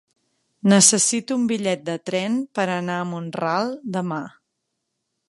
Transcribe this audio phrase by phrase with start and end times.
[0.71, 4.21] Necessito un bitllet de tren per anar a Mont-ral demà.